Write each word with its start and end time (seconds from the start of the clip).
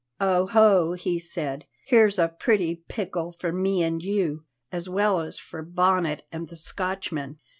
"Oho!" 0.19 0.93
he 0.93 1.19
said, 1.19 1.67
"here's 1.85 2.17
a 2.17 2.27
pretty 2.27 2.77
pickle 2.87 3.31
for 3.33 3.51
me 3.51 3.83
and 3.83 4.01
you, 4.03 4.45
as 4.71 4.89
well 4.89 5.19
as 5.21 5.37
for 5.37 5.61
Bonnet 5.61 6.25
and 6.31 6.49
the 6.49 6.57
Scotchman!" 6.57 7.37